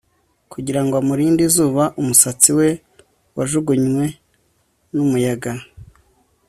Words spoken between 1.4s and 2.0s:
izuba